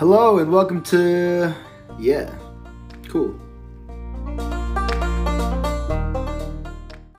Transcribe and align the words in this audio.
Hello 0.00 0.38
and 0.38 0.50
welcome 0.50 0.82
to. 0.84 1.54
Yeah. 1.98 2.34
Cool. 3.06 3.38